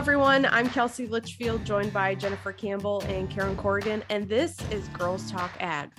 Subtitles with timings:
[0.00, 0.46] everyone.
[0.46, 5.50] I'm Kelsey Litchfield, joined by Jennifer Campbell and Karen Corrigan, and this is Girls Talk
[5.60, 5.90] Ag.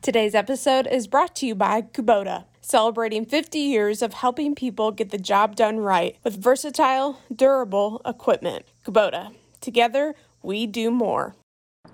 [0.00, 5.10] Today's episode is brought to you by Kubota, celebrating 50 years of helping people get
[5.10, 8.66] the job done right with versatile, durable equipment.
[8.86, 11.34] Kubota, together we do more.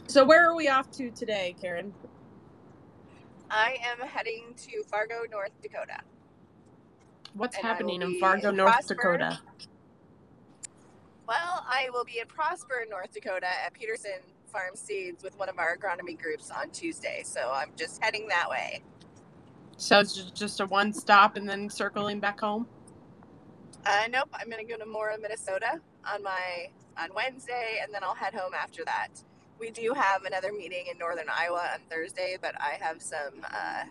[0.07, 1.95] So, where are we off to today, Karen?
[3.51, 6.03] I am heading to Fargo, North Dakota.
[7.35, 8.95] What's and happening in Fargo, North Prosper.
[8.95, 9.39] Dakota?
[11.27, 15.59] Well, I will be in Prosper, North Dakota at Peterson Farm Seeds with one of
[15.59, 17.23] our agronomy groups on Tuesday.
[17.25, 18.83] So I'm just heading that way.
[19.77, 22.67] So it's just a one stop and then circling back home?
[23.87, 24.29] Uh, nope.
[24.35, 26.69] I'm going to go to Mora, Minnesota on my
[26.99, 29.09] on Wednesday, and then I'll head home after that.
[29.59, 33.85] We do have another meeting in Northern Iowa on Thursday, but I have some uh,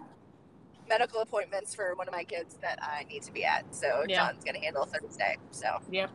[0.89, 3.63] medical appointments for one of my kids that I need to be at.
[3.73, 4.27] So yeah.
[4.27, 5.37] John's going to handle Thursday.
[5.51, 6.09] So yep,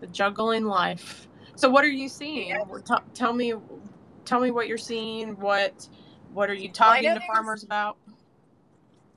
[0.00, 1.28] the juggling life.
[1.56, 2.48] So what are you seeing?
[2.48, 2.64] Yeah.
[2.84, 3.54] T- tell me,
[4.24, 5.38] tell me what you're seeing.
[5.38, 5.88] What
[6.32, 7.96] what are you talking well, to farmers was, about?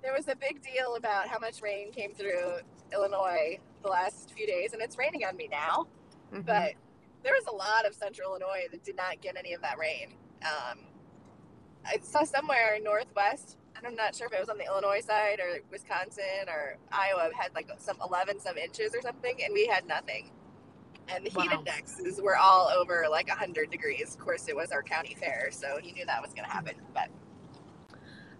[0.04, 2.60] There was a big deal about how much rain came through
[2.94, 5.88] Illinois the last few days, and it's raining on me now.
[6.32, 6.42] Mm-hmm.
[6.42, 6.74] But
[7.24, 10.14] there was a lot of central Illinois that did not get any of that rain.
[10.44, 10.80] Um,
[11.86, 15.60] I saw somewhere northwest I'm not sure if it was on the Illinois side or
[15.72, 20.32] Wisconsin or Iowa had like some 11 some inches or something, and we had nothing.
[21.10, 21.60] And the heat wow.
[21.60, 24.14] indexes were all over like 100 degrees.
[24.14, 26.76] Of course, it was our county fair, so he knew that was going to happen.
[26.94, 27.10] But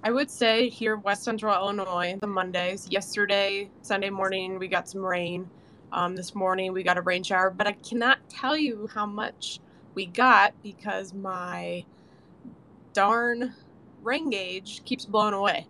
[0.04, 2.88] I would say here, West Central Illinois, the Mondays.
[2.90, 5.50] Yesterday, Sunday morning, we got some rain.
[5.94, 9.62] Um, this morning, we got a rain shower, but I cannot tell you how much
[9.96, 11.86] we got because my
[12.92, 13.54] darn
[14.02, 15.68] rain gauge keeps blowing away.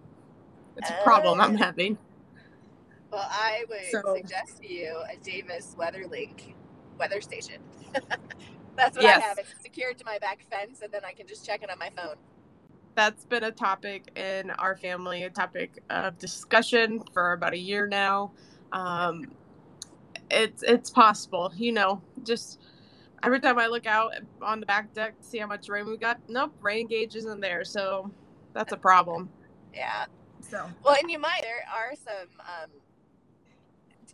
[0.77, 1.97] It's a problem uh, I'm having.
[3.11, 6.53] Well, I would so, suggest to you a Davis WeatherLink
[6.99, 7.61] weather station.
[8.75, 9.23] That's what yes.
[9.23, 9.39] I have.
[9.39, 11.89] It's secured to my back fence, and then I can just check it on my
[11.95, 12.15] phone.
[12.95, 17.88] That's been a topic in our family, a topic of discussion for about a year
[17.88, 18.31] now.
[18.71, 19.31] Um,
[20.29, 22.59] it's it's possible, you know, just
[23.23, 25.97] every time I look out on the back deck to see how much rain we
[25.97, 27.63] got, nope, rain gauge isn't there.
[27.63, 28.11] So
[28.53, 29.29] that's a problem.
[29.73, 30.05] Yeah.
[30.41, 32.69] So well, and you might there are some um,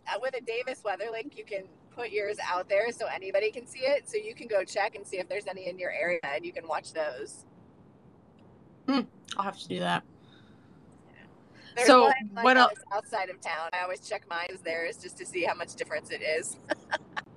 [0.06, 1.64] uh, with a Davis WeatherLink, you can
[1.94, 4.08] put yours out there so anybody can see it.
[4.08, 6.52] So you can go check and see if there's any in your area, and you
[6.52, 7.44] can watch those.
[8.88, 9.00] Hmm.
[9.36, 10.02] I'll have to do that.
[11.74, 13.70] There's so one, like, what else outside of town?
[13.72, 16.58] I always check mine as theirs just to see how much difference it is.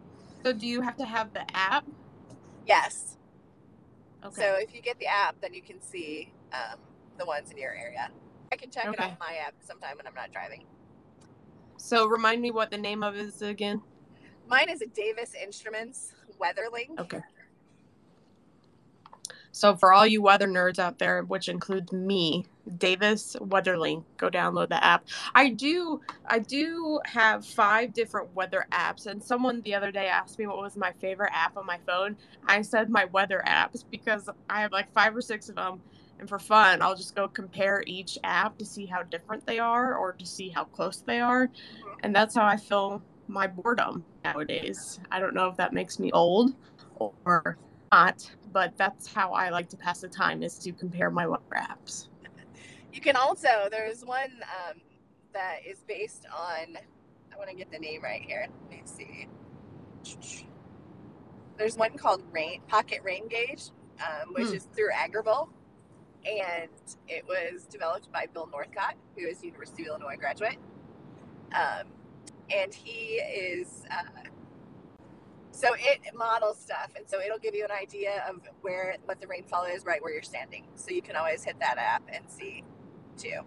[0.47, 1.85] So do you have to have the app?
[2.65, 3.17] Yes.
[4.23, 4.41] Okay.
[4.41, 6.79] So if you get the app, then you can see um,
[7.17, 8.09] the ones in your area.
[8.49, 8.93] I can check okay.
[8.93, 10.63] it on my app sometime when I'm not driving.
[11.75, 13.81] So remind me what the name of it is again.
[14.47, 16.97] Mine is a Davis Instruments WeatherLink.
[16.97, 17.19] Okay.
[19.51, 22.45] So for all you weather nerds out there, which includes me,
[22.77, 25.05] Davis WeatherLink, go download the app.
[25.35, 30.39] I do I do have five different weather apps and someone the other day asked
[30.39, 32.17] me what was my favorite app on my phone.
[32.45, 35.81] I said my weather apps because I have like five or six of them
[36.19, 39.95] and for fun, I'll just go compare each app to see how different they are
[39.95, 41.49] or to see how close they are.
[42.03, 44.99] And that's how I fill my boredom nowadays.
[45.11, 46.55] I don't know if that makes me old
[46.99, 47.57] or
[47.91, 51.43] not, but that's how I like to pass the time is to compare my weather
[51.55, 52.07] apps.
[52.97, 54.81] You can also there's one um,
[55.31, 56.79] that is based on.
[57.31, 58.47] I want to get the name right here.
[58.71, 59.27] Let me see.
[61.59, 63.69] There's one called Rain Pocket Rain Gauge,
[63.99, 64.55] um, which hmm.
[64.55, 65.49] is through Agrible,
[66.25, 66.71] and
[67.07, 70.57] it was developed by Bill Northcott, who is a University of Illinois graduate.
[71.53, 71.85] Um,
[72.49, 74.23] and he is uh,
[75.51, 79.27] so it models stuff, and so it'll give you an idea of where what the
[79.27, 80.63] rainfall is right where you're standing.
[80.73, 82.63] So you can always hit that app and see
[83.17, 83.39] too.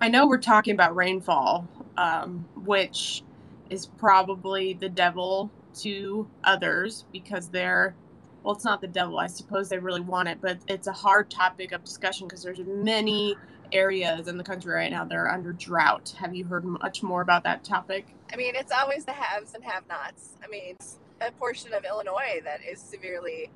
[0.00, 3.22] I know we're talking about rainfall, um, which
[3.70, 7.94] is probably the devil to others because they're
[8.42, 11.30] well it's not the devil i suppose they really want it but it's a hard
[11.30, 13.36] topic of discussion because there's many
[13.72, 17.20] areas in the country right now that are under drought have you heard much more
[17.20, 20.34] about that topic I mean, it's always the haves and have nots.
[20.44, 23.50] I mean, it's a portion of Illinois that is severely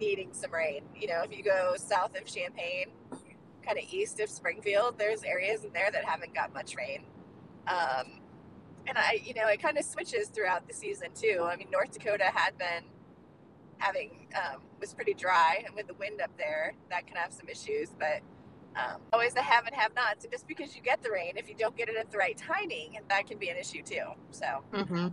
[0.00, 0.82] needing some rain.
[0.96, 2.86] You know, if you go south of Champaign,
[3.64, 7.04] kind of east of Springfield, there's areas in there that haven't got much rain.
[7.66, 8.20] Um,
[8.86, 11.46] and I, you know, it kind of switches throughout the season too.
[11.48, 12.84] I mean, North Dakota had been
[13.78, 17.48] having, um, was pretty dry, and with the wind up there, that can have some
[17.48, 17.90] issues.
[17.98, 18.20] But
[18.76, 20.24] um, always the have and have nots.
[20.24, 22.36] And just because you get the rain, if you don't get it at the right
[22.36, 24.04] timing, that can be an issue too.
[24.30, 24.46] So.
[24.72, 25.08] Mm-hmm.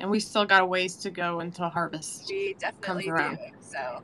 [0.00, 2.26] And we still got a ways to go until harvest.
[2.28, 3.36] We definitely do.
[3.60, 4.02] So.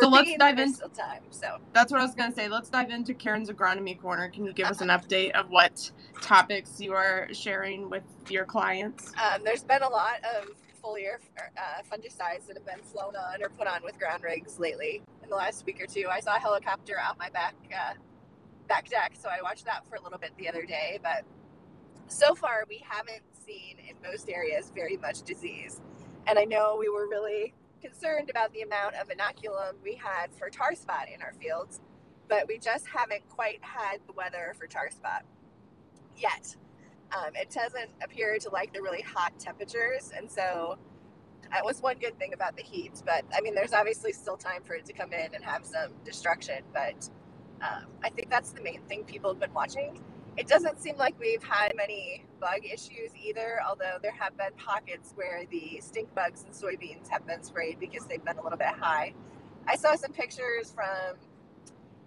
[0.00, 1.22] So let's dive into time.
[1.30, 2.48] So that's what I was gonna say.
[2.48, 4.28] Let's dive into Karen's agronomy corner.
[4.28, 9.12] Can you give us an update of what topics you are sharing with your clients?
[9.22, 10.50] Um, there's been a lot of
[10.82, 15.02] foliar uh, fungicides that have been flown on or put on with ground rigs lately
[15.22, 16.06] in the last week or two.
[16.10, 17.94] I saw a helicopter out my back uh,
[18.68, 20.98] back deck, so I watched that for a little bit the other day.
[21.02, 21.24] But
[22.06, 25.80] so far, we haven't seen in most areas very much disease.
[26.26, 30.50] And I know we were really concerned about the amount of inoculum we had for
[30.50, 31.80] tar spot in our fields,
[32.28, 35.24] but we just haven't quite had the weather for tar spot
[36.16, 36.56] yet.
[37.16, 40.78] Um, it doesn't appear to like the really hot temperatures, and so
[41.50, 43.02] that was one good thing about the heat.
[43.04, 45.92] But I mean, there's obviously still time for it to come in and have some
[46.04, 46.62] destruction.
[46.72, 47.08] But
[47.62, 50.00] um, I think that's the main thing people have been watching.
[50.40, 55.12] It doesn't seem like we've had many bug issues either, although there have been pockets
[55.14, 58.68] where the stink bugs and soybeans have been sprayed because they've been a little bit
[58.68, 59.12] high.
[59.68, 61.18] I saw some pictures from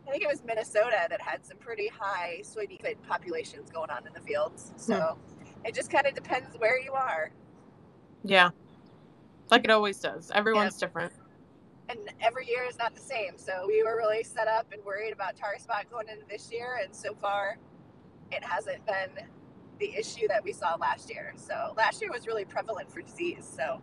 [0.07, 4.13] I think it was Minnesota that had some pretty high soybean populations going on in
[4.13, 4.71] the fields.
[4.71, 4.79] Hmm.
[4.79, 5.65] So hmm.
[5.65, 7.29] it just kind of depends where you are.
[8.23, 8.49] Yeah.
[9.51, 10.31] Like it always does.
[10.33, 10.87] Everyone's yeah.
[10.87, 11.13] different.
[11.89, 13.37] And every year is not the same.
[13.37, 16.79] So we were really set up and worried about tar spot going into this year.
[16.83, 17.59] And so far,
[18.33, 19.25] it hasn't been
[19.79, 21.33] the issue that we saw last year.
[21.35, 23.49] So last year was really prevalent for disease.
[23.55, 23.81] So.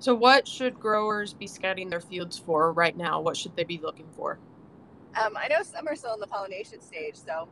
[0.00, 3.20] So, what should growers be scouting their fields for right now?
[3.20, 4.38] What should they be looking for?
[5.20, 7.48] Um, I know some are still in the pollination stage, so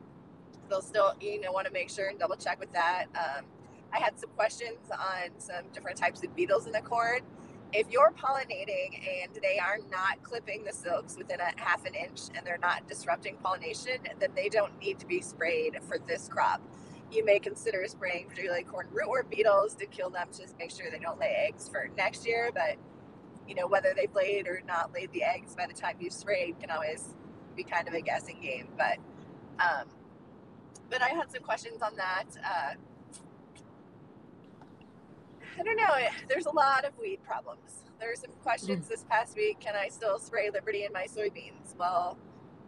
[0.68, 3.06] they'll still you know want to make sure and double check with that.
[3.16, 3.44] Um,
[3.92, 7.20] I had some questions on some different types of beetles in the corn.
[7.76, 12.22] If you're pollinating and they are not clipping the silks within a half an inch
[12.34, 16.62] and they're not disrupting pollination, then they don't need to be sprayed for this crop.
[17.12, 20.98] You may consider spraying particularly corn rootworm beetles to kill them, just make sure they
[20.98, 22.50] don't lay eggs for next year.
[22.54, 22.76] But
[23.46, 26.58] you know whether they've laid or not laid the eggs by the time you sprayed
[26.58, 27.14] can always
[27.54, 28.68] be kind of a guessing game.
[28.78, 28.96] But
[29.62, 29.88] um,
[30.88, 32.24] but I had some questions on that.
[32.42, 32.74] Uh,
[35.58, 36.08] I don't know.
[36.28, 37.84] There's a lot of weed problems.
[37.98, 38.88] There are some questions mm.
[38.88, 39.60] this past week.
[39.60, 41.76] Can I still spray Liberty in my soybeans?
[41.78, 42.18] Well,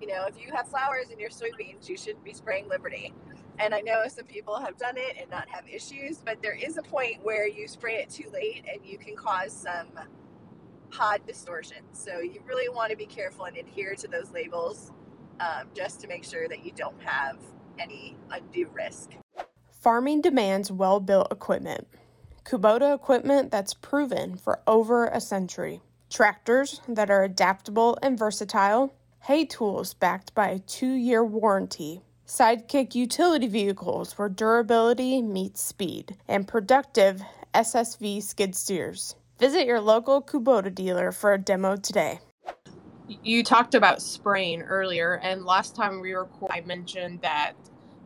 [0.00, 3.12] you know, if you have flowers in your soybeans, you shouldn't be spraying Liberty.
[3.58, 6.78] And I know some people have done it and not have issues, but there is
[6.78, 9.88] a point where you spray it too late and you can cause some
[10.90, 11.78] pod distortion.
[11.92, 14.92] So you really want to be careful and adhere to those labels
[15.40, 17.36] um, just to make sure that you don't have
[17.78, 19.10] any undue risk.
[19.80, 21.86] Farming demands well built equipment.
[22.48, 25.82] Kubota equipment that's proven for over a century.
[26.08, 28.94] Tractors that are adaptable and versatile.
[29.24, 32.00] Hay tools backed by a two year warranty.
[32.26, 36.16] Sidekick utility vehicles where durability meets speed.
[36.26, 37.20] And productive
[37.52, 39.14] SSV skid steers.
[39.38, 42.18] Visit your local Kubota dealer for a demo today.
[43.22, 47.52] You talked about spraying earlier, and last time we recorded, I mentioned that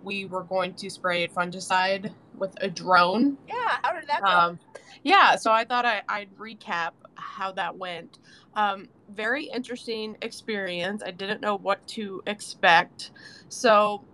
[0.05, 3.39] we were going to spray fungicide with a drone.
[3.49, 4.29] Yeah, how did that go?
[4.29, 4.59] Um,
[5.03, 8.19] yeah, so I thought I, would recap how that went.
[8.55, 11.03] Um, very interesting experience.
[11.05, 13.11] I didn't know what to expect.
[13.49, 14.05] So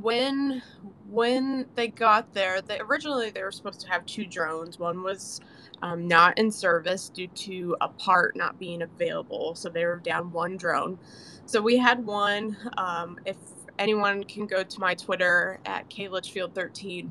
[0.00, 0.62] when
[1.08, 4.78] when they got there, they originally they were supposed to have two drones.
[4.78, 5.40] One was
[5.82, 9.54] um, not in service due to a part not being available.
[9.54, 10.98] So they were down one drone.
[11.46, 12.56] So we had one.
[12.76, 13.36] Um, if
[13.80, 17.10] anyone can go to my Twitter at klitchfield13,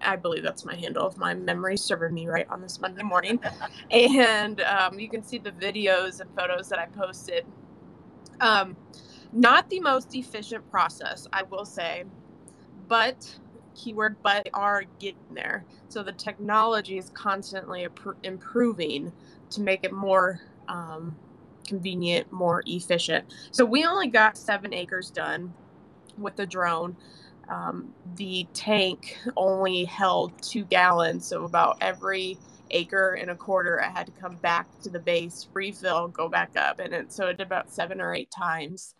[0.00, 3.38] I believe that's my handle if my memory serving me right on this Monday morning.
[3.90, 7.44] and um, you can see the videos and photos that I posted.
[8.40, 8.76] Um,
[9.32, 12.04] not the most efficient process, I will say,
[12.88, 13.38] but
[13.74, 15.64] keyword, but they are getting there.
[15.88, 17.86] So the technology is constantly
[18.24, 19.12] improving
[19.50, 21.16] to make it more um,
[21.66, 23.32] convenient, more efficient.
[23.50, 25.52] So we only got seven acres done
[26.18, 26.96] with the drone.
[27.48, 32.38] Um, the tank only held two gallons, so about every
[32.70, 36.56] acre and a quarter, I had to come back to the base, refill, go back
[36.56, 38.94] up, and it, so it did about seven or eight times.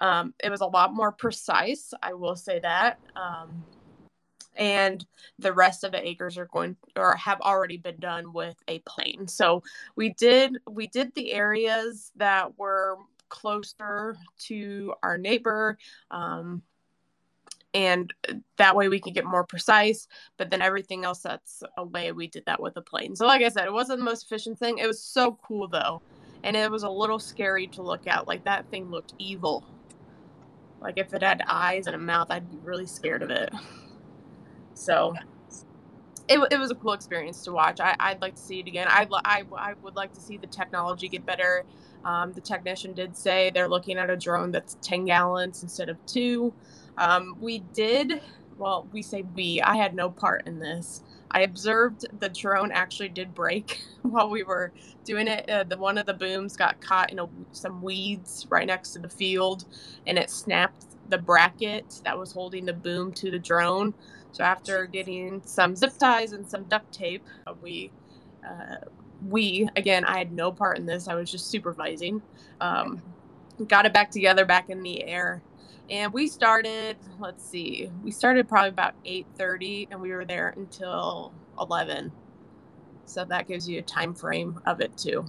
[0.00, 2.98] Um, it was a lot more precise, I will say that.
[3.14, 3.64] Um,
[4.56, 5.04] and
[5.38, 9.28] the rest of the acres are going or have already been done with a plane.
[9.28, 9.62] So
[9.96, 12.96] we did we did the areas that were
[13.28, 15.78] closer to our neighbor.
[16.10, 16.62] Um,
[17.74, 18.14] and
[18.56, 20.08] that way we could get more precise
[20.38, 23.48] but then everything else that's away we did that with a plane so like i
[23.48, 26.00] said it wasn't the most efficient thing it was so cool though
[26.46, 28.28] and it was a little scary to look at.
[28.28, 29.64] Like that thing looked evil.
[30.80, 33.52] Like if it had eyes and a mouth, I'd be really scared of it.
[34.76, 35.14] So
[36.28, 37.80] it, it was a cool experience to watch.
[37.80, 38.86] I, I'd like to see it again.
[38.88, 41.64] I, I, I would like to see the technology get better.
[42.04, 46.04] Um, the technician did say they're looking at a drone that's 10 gallons instead of
[46.06, 46.54] two.
[46.98, 48.20] Um, we did,
[48.58, 51.02] well, we say we, I had no part in this.
[51.30, 54.72] I observed the drone actually did break while we were
[55.04, 55.48] doing it.
[55.50, 59.00] Uh, the one of the booms got caught in a, some weeds right next to
[59.00, 59.64] the field,
[60.06, 63.94] and it snapped the bracket that was holding the boom to the drone.
[64.32, 67.90] So after getting some zip ties and some duct tape, uh, we
[68.46, 68.76] uh,
[69.26, 71.08] we again I had no part in this.
[71.08, 72.22] I was just supervising.
[72.60, 73.02] Um,
[73.68, 75.42] got it back together, back in the air,
[75.90, 81.32] and we started let's see we started probably about 8.30 and we were there until
[81.60, 82.10] 11
[83.04, 85.24] so that gives you a time frame of it too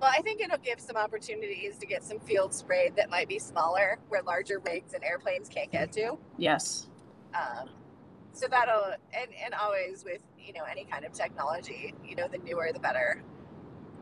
[0.00, 3.38] well i think it'll give some opportunities to get some field sprayed that might be
[3.38, 6.88] smaller where larger rigs and airplanes can't get to yes
[7.34, 7.68] um,
[8.32, 12.38] so that'll and, and always with you know any kind of technology you know the
[12.38, 13.22] newer the better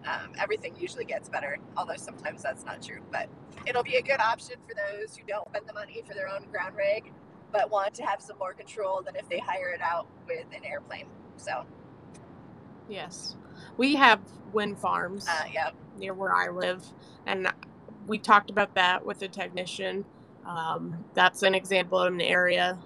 [0.06, 3.00] um, everything usually gets better, although sometimes that's not true.
[3.10, 3.28] But
[3.66, 6.44] it'll be a good option for those who don't spend the money for their own
[6.50, 7.12] ground rig,
[7.52, 10.64] but want to have some more control than if they hire it out with an
[10.64, 11.06] airplane.
[11.36, 11.64] So,
[12.88, 13.36] yes,
[13.76, 14.20] we have
[14.52, 15.70] wind farms uh, yeah.
[15.98, 16.84] Near where I live,
[17.26, 17.48] and
[18.06, 20.06] we talked about that with the technician.
[20.46, 22.78] Um, that's an example of an area,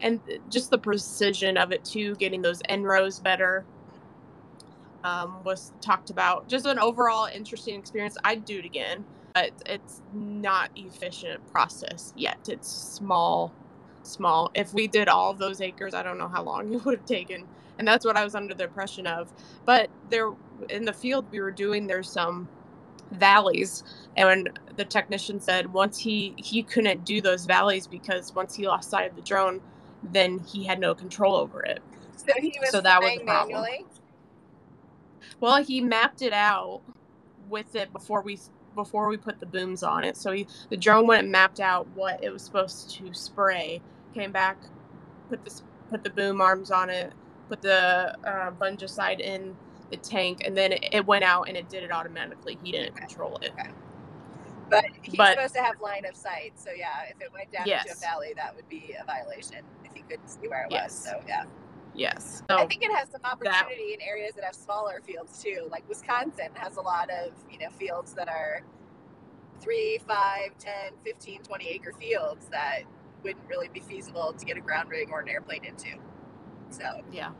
[0.00, 3.64] and just the precision of it too, getting those end rows better
[5.04, 6.48] um, was talked about.
[6.48, 8.16] Just an overall interesting experience.
[8.24, 12.48] I'd do it again, but it's not efficient process yet.
[12.48, 13.54] It's small,
[14.02, 14.50] small.
[14.54, 17.06] If we did all of those acres, I don't know how long it would have
[17.06, 17.48] taken.
[17.78, 19.32] And that's what I was under the impression of.
[19.64, 20.30] But there,
[20.68, 22.48] in the field we were doing, there's some
[23.12, 23.84] valleys
[24.18, 28.90] and the technician said once he he couldn't do those valleys because once he lost
[28.90, 29.62] sight of the drone
[30.12, 31.80] then he had no control over it
[32.14, 33.86] so he was so that was manually
[35.40, 36.80] well, he mapped it out
[37.48, 38.38] with it before we
[38.74, 40.16] before we put the booms on it.
[40.16, 43.80] So he, the drone went and mapped out what it was supposed to spray.
[44.14, 44.58] Came back,
[45.28, 47.12] put the put the boom arms on it,
[47.48, 49.56] put the uh, fungicide in
[49.90, 52.58] the tank, and then it, it, went out and it did it automatically.
[52.62, 53.52] He didn't control it.
[53.58, 53.70] Okay.
[54.70, 56.52] But he's but, supposed to have line of sight.
[56.56, 57.86] So yeah, if it went down yes.
[57.86, 60.90] into a valley, that would be a violation if he couldn't see where it yes.
[60.90, 61.04] was.
[61.04, 61.44] So yeah.
[61.94, 62.42] Yes.
[62.48, 65.66] So I think it has some opportunity that, in areas that have smaller fields too.
[65.70, 68.62] Like Wisconsin has a lot of, you know, fields that are
[69.60, 72.82] three, five, 10, 15, 20 acre fields that
[73.24, 75.88] wouldn't really be feasible to get a ground rig or an airplane into.
[76.70, 77.30] So, yeah.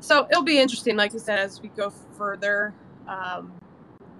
[0.00, 2.74] So it'll be interesting, like you said, as we go further,
[3.08, 3.52] um,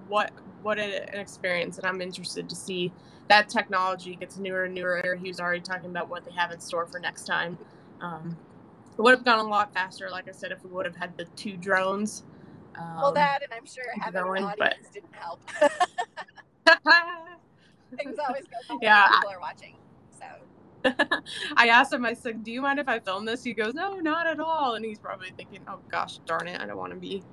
[0.07, 2.91] what what an experience, and I'm interested to see
[3.27, 5.17] that technology gets newer and newer.
[5.21, 7.57] He was already talking about what they have in store for next time.
[8.01, 8.35] Um,
[8.97, 11.15] it would have gone a lot faster, like I said, if we would have had
[11.17, 12.23] the two drones.
[12.75, 14.93] Um, well, that and I'm sure having going, an audience but...
[14.93, 15.39] didn't help.
[17.97, 19.75] Things always go yeah, people are watching.
[20.11, 20.25] So
[21.55, 23.43] I asked him, I said, Do you mind if I film this?
[23.43, 24.75] He goes, No, not at all.
[24.75, 27.23] And he's probably thinking, Oh gosh, darn it, I don't want to be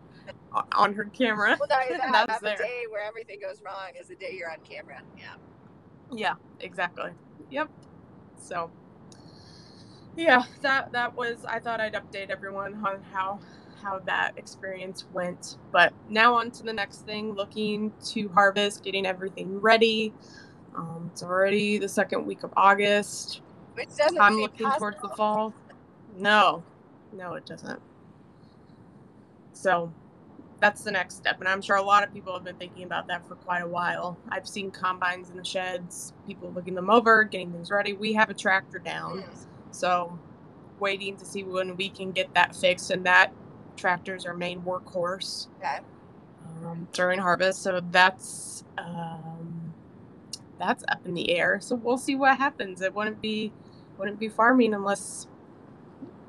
[0.73, 1.57] on her camera.
[1.59, 1.89] Well, that,
[2.29, 2.57] that's there.
[2.57, 5.01] day where everything goes wrong is the day you're on camera.
[5.17, 5.35] Yeah.
[6.13, 7.11] Yeah, exactly.
[7.51, 7.71] Yep.
[8.39, 8.71] So
[10.17, 13.39] yeah that that was i thought i'd update everyone on how
[13.83, 19.07] how that experience went but now on to the next thing looking to harvest getting
[19.07, 20.13] everything ready
[20.75, 23.41] um, it's already the second week of august.
[23.75, 24.91] Which doesn't i'm looking possible.
[24.93, 25.55] towards the fall.
[26.17, 26.63] No.
[27.13, 27.81] No it doesn't.
[29.53, 29.93] So
[30.61, 33.09] that's the next step and i'm sure a lot of people have been thinking about
[33.09, 34.17] that for quite a while.
[34.29, 37.95] I've seen combines in the sheds people looking them over getting things ready.
[37.95, 39.25] We have a tractor down
[39.73, 40.19] so,
[40.79, 43.33] waiting to see when we can get that fixed, and that
[43.77, 45.49] tractor is our main workhorse.
[45.59, 45.79] Okay.
[46.65, 47.63] um, during harvest.
[47.63, 49.42] So that's um,
[50.63, 51.59] that's up in the air.
[51.61, 52.81] So we'll see what happens.
[52.81, 53.53] It wouldn't be
[53.99, 55.27] wouldn't be farming unless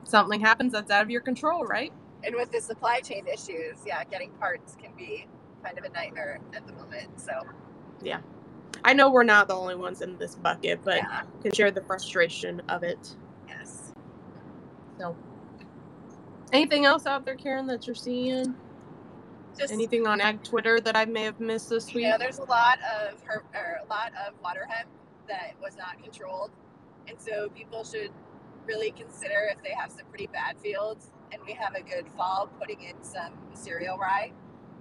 [0.03, 1.93] something happens that's out of your control, right?
[2.23, 5.27] And with the supply chain issues, yeah, getting parts can be
[5.63, 7.19] kind of a nightmare at the moment.
[7.19, 7.31] So
[8.01, 8.19] yeah.
[8.83, 11.21] I know we're not the only ones in this bucket, but yeah.
[11.41, 13.15] can share the frustration of it.
[13.47, 13.93] Yes.
[14.97, 15.15] So,
[16.51, 18.55] anything else out there, Karen, that you're seeing?
[19.57, 22.03] Just anything on ag Twitter that I may have missed this week?
[22.03, 24.89] Yeah, there's a lot of her, or a lot of water hemp
[25.27, 26.51] that was not controlled,
[27.07, 28.11] and so people should
[28.65, 32.49] really consider if they have some pretty bad fields and we have a good fall,
[32.59, 34.31] putting in some cereal rye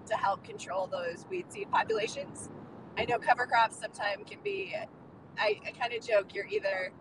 [0.06, 2.50] to help control those weed seed populations.
[2.98, 4.74] I know cover crops sometimes can be,
[5.38, 6.92] I, I kind of joke, you're either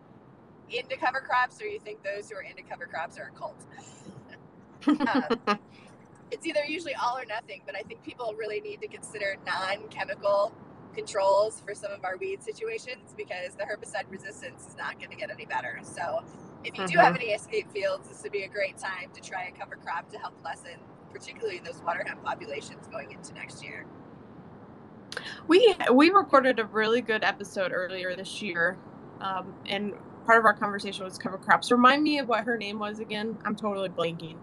[0.69, 3.65] into cover crops or you think those who are into cover crops are a cult.
[5.47, 5.59] um,
[6.31, 9.87] it's either usually all or nothing, but I think people really need to consider non
[9.89, 10.53] chemical
[10.93, 15.15] controls for some of our weed situations because the herbicide resistance is not going to
[15.15, 15.79] get any better.
[15.83, 16.23] So,
[16.63, 16.93] if you mm-hmm.
[16.93, 19.75] do have any escape fields, this would be a great time to try a cover
[19.75, 20.79] crop to help lessen,
[21.11, 23.85] particularly those water hemp populations going into next year.
[25.47, 28.77] We we recorded a really good episode earlier this year,
[29.19, 29.93] um, and
[30.25, 31.71] part of our conversation was cover crops.
[31.71, 33.37] Remind me of what her name was again.
[33.43, 34.37] I'm totally blanking.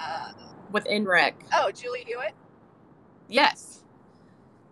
[0.00, 0.32] Uh,
[0.72, 1.34] With NREC.
[1.52, 2.32] Oh, Julie Hewitt.
[3.28, 3.84] Yes.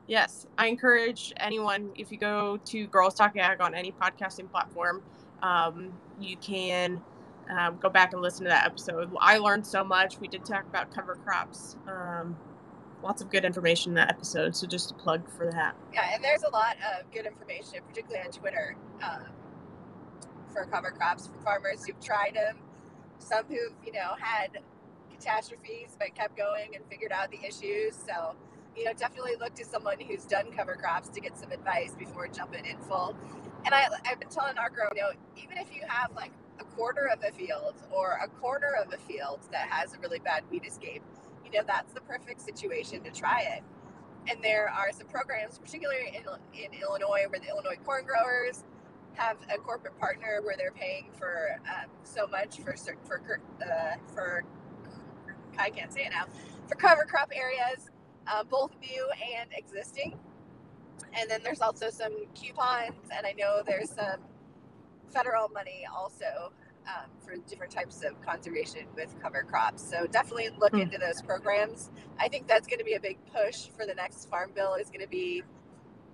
[0.07, 5.03] Yes, I encourage anyone if you go to Girls Talk Ag on any podcasting platform,
[5.43, 7.03] um, you can
[7.51, 9.11] um, go back and listen to that episode.
[9.21, 10.19] I learned so much.
[10.19, 11.77] We did talk about cover crops.
[11.87, 12.39] Um,
[13.03, 14.57] lots of good information in that episode.
[14.57, 15.77] So just a plug for that.
[15.93, 19.27] Yeah, and there's a lot of good information, particularly on Twitter, um,
[20.53, 22.57] for cover crops for farmers who've tried them,
[23.19, 24.59] some who've you know had
[25.19, 27.95] catastrophes but kept going and figured out the issues.
[27.95, 28.35] So
[28.79, 32.29] you know, definitely look to someone who's done cover crops to get some advice before
[32.29, 33.17] jumping in full.
[33.65, 36.65] And I, I've been telling our grow, you know, even if you have like a
[36.65, 40.45] quarter of a field or a corner of a field that has a really bad
[40.51, 41.03] weed escape,
[41.45, 43.65] you know, that's the perfect situation to try it.
[44.31, 46.23] And there are some programs, particularly in,
[46.55, 48.63] in Illinois, where the Illinois corn growers
[49.15, 54.45] have a corporate partner where they're paying for um, so much for for uh, for
[55.59, 56.27] I can't say it now
[56.69, 57.91] for cover crop areas
[58.29, 60.19] uh, both new and existing.
[61.19, 64.21] And then there's also some coupons, and I know there's some
[65.09, 66.53] federal money also
[66.87, 69.83] um, for different types of conservation with cover crops.
[69.83, 70.83] So definitely look mm.
[70.83, 71.91] into those programs.
[72.19, 74.75] I think that's going to be a big push for the next farm bill.
[74.75, 75.43] Is going to be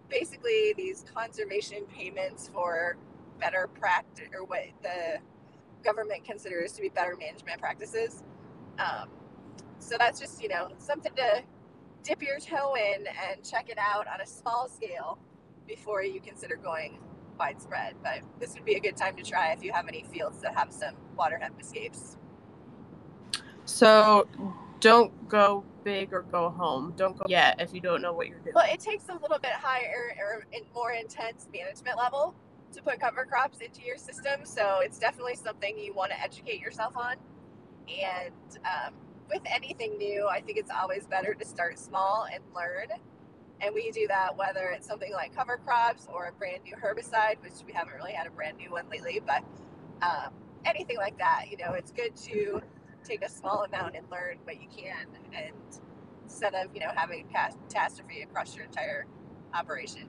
[0.08, 2.96] basically these conservation payments for
[3.40, 5.18] better practice or what the
[5.84, 8.22] government considers to be better management practices.
[8.78, 9.08] Um,
[9.78, 11.42] so that's just you know something to
[12.02, 15.18] dip your toe in and check it out on a small scale
[15.66, 16.98] before you consider going
[17.38, 17.94] widespread.
[18.02, 20.54] But this would be a good time to try if you have any fields that
[20.54, 22.16] have some water hemp escapes.
[23.64, 24.28] So
[24.80, 26.92] don't go big or go home.
[26.96, 28.54] Don't go yet if you don't know what you're doing.
[28.54, 32.34] Well, it takes a little bit higher or more intense management level
[32.72, 34.40] to put cover crops into your system.
[34.44, 37.16] So it's definitely something you want to educate yourself on.
[37.88, 38.94] And um,
[39.28, 42.88] with anything new, I think it's always better to start small and learn.
[43.60, 47.40] And we do that whether it's something like cover crops or a brand new herbicide,
[47.42, 49.42] which we haven't really had a brand new one lately, but
[50.02, 50.32] um,
[50.64, 51.46] anything like that.
[51.50, 52.60] You know, it's good to
[53.04, 55.54] take a small amount and learn what you can, and
[56.24, 59.06] instead of you know having a catastrophe across your entire
[59.54, 60.08] operation.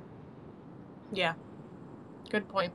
[1.12, 1.34] Yeah,
[2.30, 2.74] good point.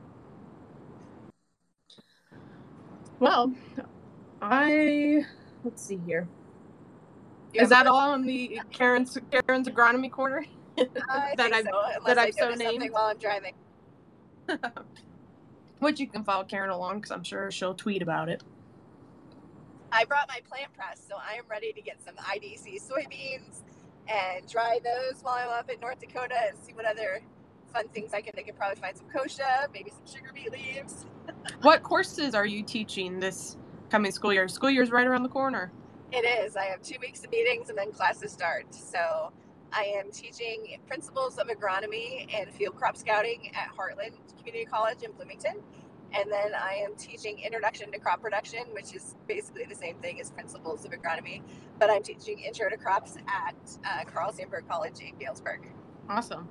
[3.19, 3.53] Well,
[4.41, 5.25] I
[5.63, 6.27] let's see here.
[7.53, 10.45] Is that all in the Karen's Karen's agronomy corner?
[10.77, 13.53] that I've so, that I've so named while I'm driving.
[15.79, 18.43] Which you can follow Karen along because I'm sure she'll tweet about it.
[19.91, 23.63] I brought my plant press, so I am ready to get some IDC soybeans
[24.07, 27.21] and dry those while I'm up in North Dakota and see what other
[27.73, 28.33] fun things I can.
[28.37, 31.05] I can probably find some kochia, maybe some sugar beet leaves.
[31.61, 33.57] what courses are you teaching this
[33.91, 34.47] coming school year.
[34.47, 35.71] School year is right around the corner.
[36.11, 36.55] It is.
[36.55, 38.73] I have two weeks of meetings and then classes start.
[38.73, 39.31] So
[39.73, 45.11] I am teaching principles of agronomy and field crop scouting at Heartland Community College in
[45.11, 45.55] Bloomington.
[46.13, 50.19] And then I am teaching introduction to crop production, which is basically the same thing
[50.19, 51.41] as principles of agronomy.
[51.79, 55.67] But I'm teaching intro to crops at uh, Carl Sandburg College in Galesburg.
[56.09, 56.49] Awesome.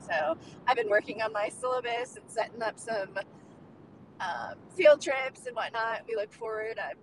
[0.00, 3.18] So I've been working on my syllabus and setting up some
[4.20, 6.02] um, field trips and whatnot.
[6.08, 6.78] We look forward.
[6.82, 6.96] I'm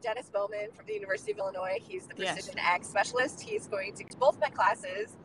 [0.00, 1.78] Dennis Bowman from the University of Illinois.
[1.80, 2.66] He's the precision yes.
[2.66, 3.40] ag specialist.
[3.40, 5.16] He's going to both my classes,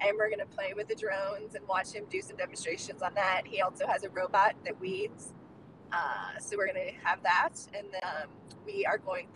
[0.00, 3.14] and we're going to play with the drones and watch him do some demonstrations on
[3.14, 3.42] that.
[3.46, 5.32] He also has a robot that weeds.
[5.92, 8.28] Uh, so we're going to have that, and um,
[8.66, 9.28] we are going.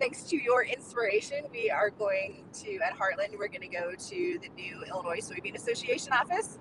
[0.00, 3.38] Thanks to your inspiration, we are going to at Heartland.
[3.38, 6.58] We're going to go to the new Illinois Soybean Association office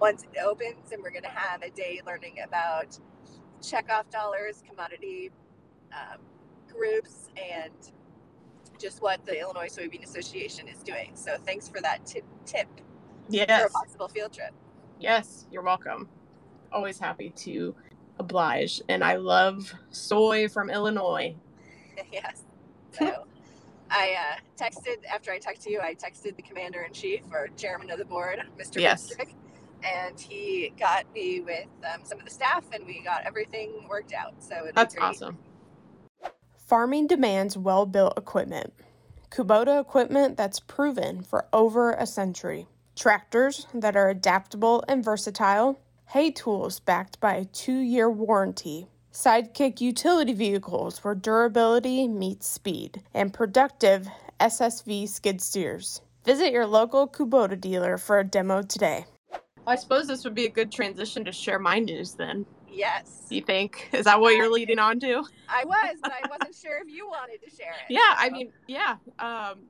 [0.00, 2.96] once it opens, and we're going to have a day learning about
[3.60, 5.30] checkoff dollars, commodity
[5.92, 6.18] um,
[6.72, 7.72] groups, and
[8.80, 11.12] just what the Illinois Soybean Association is doing.
[11.14, 12.68] So thanks for that tip, tip
[13.28, 13.60] yes.
[13.60, 14.52] for a possible field trip.
[15.00, 16.08] Yes, you're welcome.
[16.72, 17.74] Always happy to
[18.18, 18.82] oblige.
[18.88, 21.34] And I love soy from Illinois.
[22.12, 22.44] yes.
[22.92, 23.24] So
[23.90, 25.80] I uh, texted after I talked to you.
[25.80, 28.80] I texted the commander in chief or chairman of the board, Mr.
[28.80, 29.08] Yes.
[29.08, 29.34] Fitzgerald,
[29.84, 34.12] and he got me with um, some of the staff, and we got everything worked
[34.12, 34.34] out.
[34.40, 35.04] So it'll That's great.
[35.04, 35.38] awesome.
[36.66, 38.74] Farming demands well built equipment.
[39.30, 42.66] Kubota equipment that's proven for over a century.
[42.96, 45.80] Tractors that are adaptable and versatile.
[46.06, 48.86] Hay tools backed by a two year warranty.
[49.12, 53.02] Sidekick utility vehicles where durability meets speed.
[53.14, 54.08] And productive
[54.40, 56.00] SSV skid steers.
[56.24, 59.06] Visit your local Kubota dealer for a demo today.
[59.68, 62.46] I suppose this would be a good transition to share my news then.
[62.70, 63.90] Yes, You think?
[63.92, 65.24] Is that what you're leading on to?
[65.48, 67.90] I was, but I wasn't sure if you wanted to share it.
[67.90, 68.96] Yeah, I mean, yeah.
[69.18, 69.60] Um,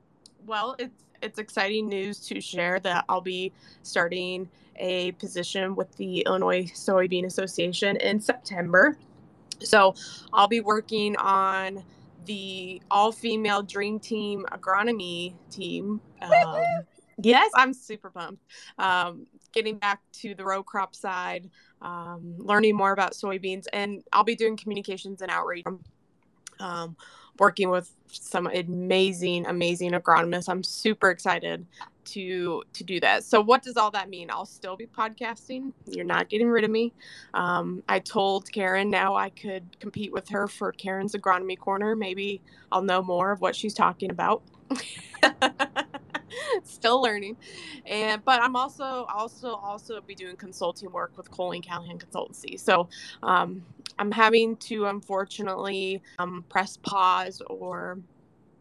[0.45, 3.51] well, it's it's exciting news to share that I'll be
[3.83, 8.97] starting a position with the Illinois Soybean Association in September.
[9.59, 9.95] So
[10.31, 11.83] I'll be working on
[12.25, 15.99] the all female dream team agronomy team.
[16.21, 16.61] Um,
[17.21, 18.43] yes, I'm super pumped.
[18.77, 21.49] Um, getting back to the row crop side,
[21.81, 25.65] um, learning more about soybeans, and I'll be doing communications and outreach.
[26.59, 26.95] Um,
[27.39, 30.49] working with some amazing, amazing agronomists.
[30.49, 31.65] I'm super excited
[32.05, 33.23] to to do that.
[33.23, 34.29] So, what does all that mean?
[34.29, 35.71] I'll still be podcasting.
[35.85, 36.93] You're not getting rid of me.
[37.33, 41.95] Um, I told Karen now I could compete with her for Karen's agronomy corner.
[41.95, 44.41] Maybe I'll know more of what she's talking about.
[46.63, 47.37] still learning.
[47.85, 52.59] And but i'm also also also be doing consulting work with colleen callahan consultancy.
[52.59, 52.89] So
[53.23, 53.63] um,
[53.99, 57.99] i'm having to unfortunately um, press pause or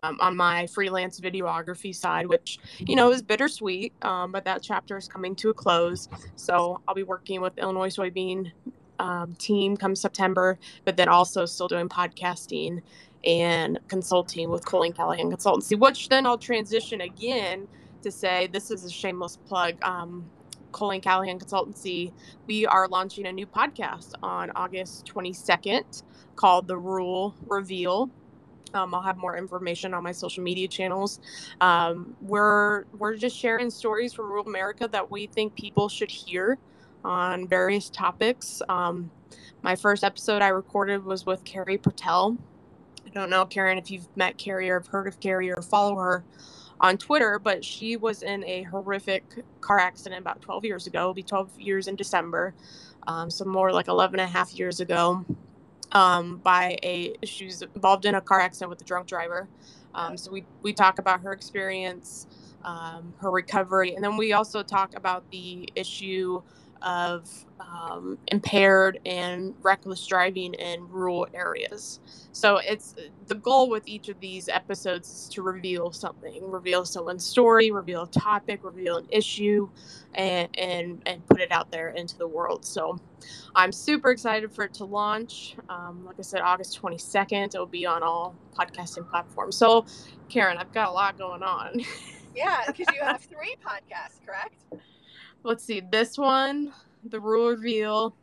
[0.04, 4.96] um, on my freelance videography side which you know is bittersweet um, but that chapter
[4.96, 6.08] is coming to a close.
[6.36, 8.52] So i'll be working with illinois soybean
[9.00, 12.82] um, team come september but then also still doing podcasting
[13.24, 17.66] and consulting with Colleen Callahan Consultancy, which then I'll transition again
[18.02, 19.76] to say this is a shameless plug.
[19.82, 20.24] Um,
[20.72, 22.12] Colleen Callahan Consultancy,
[22.46, 26.02] we are launching a new podcast on August 22nd
[26.36, 28.10] called The Rural Reveal.
[28.74, 31.20] Um, I'll have more information on my social media channels.
[31.60, 36.58] Um, we're we're just sharing stories from rural America that we think people should hear
[37.02, 38.60] on various topics.
[38.68, 39.10] Um,
[39.62, 42.36] my first episode I recorded was with Carrie Patel.
[43.08, 45.96] I don't know, Karen, if you've met Carrie or have heard of Carrie or follow
[45.96, 46.24] her
[46.80, 49.24] on Twitter, but she was in a horrific
[49.62, 51.00] car accident about 12 years ago.
[51.00, 52.54] It'll be 12 years in December.
[53.06, 55.24] Um, so more like 11 and a half years ago
[55.92, 59.48] um, by a, she was involved in a car accident with a drunk driver.
[59.94, 62.26] Um, so we, we talk about her experience,
[62.64, 66.42] um, her recovery, and then we also talk about the issue
[66.82, 67.28] of
[67.60, 72.00] um, impaired and reckless driving in rural areas.
[72.32, 72.94] So it's
[73.26, 78.02] the goal with each of these episodes is to reveal something, reveal someone's story, reveal
[78.02, 79.68] a topic, reveal an issue,
[80.14, 82.64] and and and put it out there into the world.
[82.64, 82.98] So
[83.54, 85.56] I'm super excited for it to launch.
[85.68, 87.46] Um, like I said, August 22nd.
[87.46, 89.56] It'll be on all podcasting platforms.
[89.56, 89.84] So,
[90.28, 91.80] Karen, I've got a lot going on.
[92.34, 94.54] Yeah, because you have three podcasts, correct?
[95.44, 96.72] Let's see this one
[97.04, 98.14] the rural reveal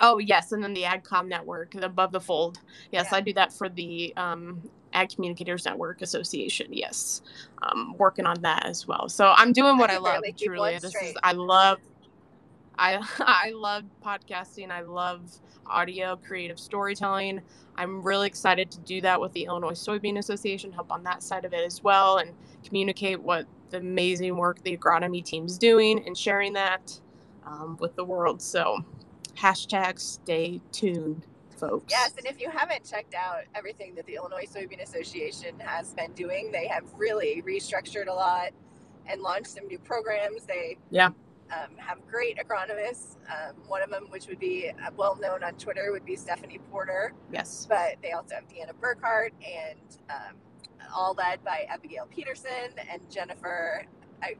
[0.00, 2.58] oh yes and then the agcom network above the fold
[2.92, 3.18] yes Yeah.
[3.18, 4.62] i do that for the um,
[4.92, 7.22] ag communicators network association yes
[7.62, 10.94] um, working on that as well so i'm doing what I i, love truly this
[10.94, 11.78] is i love
[12.78, 14.70] I I love podcasting.
[14.70, 15.22] I love
[15.66, 17.40] audio creative storytelling.
[17.76, 21.44] I'm really excited to do that with the Illinois Soybean Association, help on that side
[21.44, 22.32] of it as well, and
[22.64, 26.98] communicate what the amazing work the agronomy team's doing and sharing that
[27.46, 28.40] um, with the world.
[28.42, 28.78] So,
[29.36, 31.26] hashtag stay tuned,
[31.56, 31.86] folks.
[31.90, 36.12] Yes, and if you haven't checked out everything that the Illinois Soybean Association has been
[36.12, 38.50] doing, they have really restructured a lot
[39.06, 40.44] and launched some new programs.
[40.46, 41.10] They Yeah.
[41.52, 43.16] um, have great agronomists.
[43.30, 46.58] Um, one of them, which would be uh, well known on Twitter, would be Stephanie
[46.72, 47.12] Porter.
[47.32, 47.66] Yes.
[47.68, 49.78] But they also have Deanna Burkhart and
[50.10, 50.34] um,
[50.94, 53.84] all led by Abigail Peterson and Jennifer.
[54.22, 54.36] I,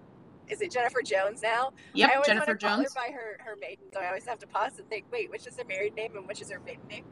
[0.48, 1.72] is it Jennifer Jones now?
[1.94, 2.10] Yep.
[2.10, 2.94] I always Jennifer want to call Jones.
[2.94, 5.46] her by her, her maiden, so I always have to pause and think, wait, which
[5.46, 7.04] is her married name and which is her maiden name?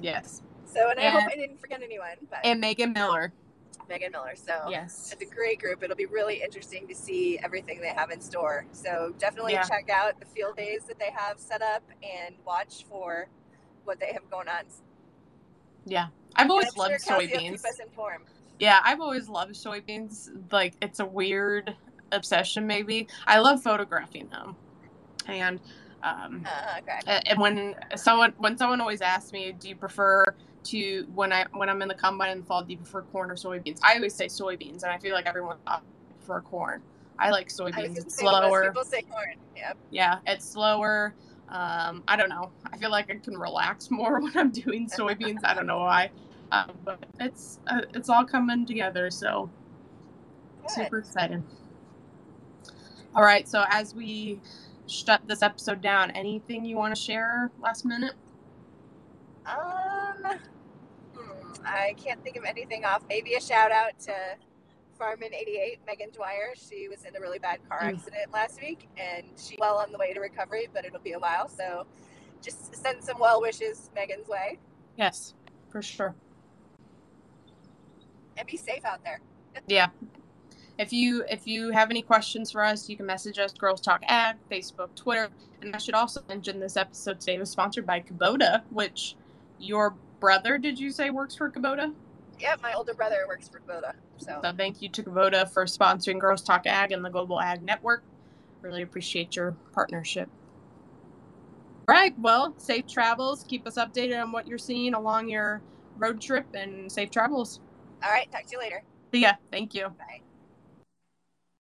[0.00, 0.42] Yes.
[0.64, 3.32] So, and I hope I didn't forget anyone, but And Megan Miller.
[3.88, 4.34] Megan Miller.
[4.36, 5.10] So, Yes.
[5.12, 5.82] it's a great group.
[5.82, 8.64] It'll be really interesting to see everything they have in store.
[8.72, 9.62] So, definitely Yeah.
[9.64, 13.28] check out the field days that they have set up and watch for
[13.84, 14.64] what they have going on.
[15.86, 16.08] Yeah.
[16.36, 17.38] I've always loved sure soybeans.
[17.50, 18.26] keep us informed.
[18.60, 20.28] Yeah, I've always loved soybeans.
[20.52, 21.74] Like it's a weird
[22.12, 23.08] obsession, maybe.
[23.26, 24.56] I love photographing them,
[25.26, 25.58] and
[26.02, 27.20] um, Uh, okay.
[27.26, 30.24] and when someone when someone always asks me, do you prefer
[30.64, 33.30] to when I when I'm in the combine in the fall, do you prefer corn
[33.30, 33.78] or soybeans?
[33.82, 35.56] I always say soybeans, and I feel like everyone
[36.20, 36.82] for corn.
[37.18, 37.96] I like soybeans.
[37.96, 38.68] it's slower.
[38.68, 39.36] People say corn.
[39.56, 39.76] Yep.
[39.90, 41.14] Yeah, it's slower.
[41.48, 42.50] Um, I don't know.
[42.72, 45.40] I feel like I can relax more when I'm doing soybeans.
[45.44, 46.10] I don't know why,
[46.52, 49.10] um, but it's uh, it's all coming together.
[49.10, 49.50] So
[50.62, 50.70] Good.
[50.70, 51.42] super excited.
[53.14, 53.48] All right.
[53.48, 54.40] So as we
[54.86, 58.14] shut this episode down, anything you want to share last minute?
[59.46, 60.38] Um,
[61.64, 63.02] I can't think of anything off.
[63.08, 64.14] Maybe a shout out to
[64.98, 66.52] Farman 88, Megan Dwyer.
[66.54, 67.94] She was in a really bad car mm.
[67.94, 71.18] accident last week and she's well on the way to recovery, but it'll be a
[71.18, 71.48] while.
[71.48, 71.86] So
[72.42, 74.58] just send some well wishes Megan's way.
[74.96, 75.34] Yes,
[75.70, 76.14] for sure.
[78.36, 79.20] And be safe out there.
[79.66, 79.88] yeah.
[80.78, 84.02] If you if you have any questions for us, you can message us Girls Talk
[84.08, 85.28] Ag, Facebook, Twitter.
[85.60, 89.14] And I should also mention this episode today was sponsored by Kubota, which
[89.58, 91.92] your brother, did you say works for Kubota?
[92.38, 93.92] Yeah, my older brother works for Kubota.
[94.16, 94.40] So.
[94.42, 98.02] so thank you to Kubota for sponsoring Girls Talk Ag and the Global Ag Network.
[98.62, 100.28] Really appreciate your partnership.
[101.88, 103.44] All right, well, safe travels.
[103.44, 105.60] Keep us updated on what you're seeing along your
[105.98, 107.60] road trip and safe travels.
[108.02, 108.82] All right, talk to you later.
[109.12, 109.32] See ya.
[109.50, 109.88] Thank you.
[109.98, 110.22] Bye.